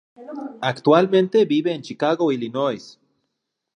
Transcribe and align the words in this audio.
Actualmente 0.61 1.45
vive 1.45 1.71
en 1.75 1.83
Chicago, 1.83 2.31
Illinois. 2.31 2.99